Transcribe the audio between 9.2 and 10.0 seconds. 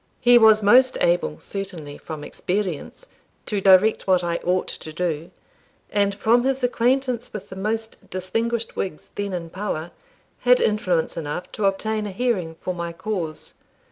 in power,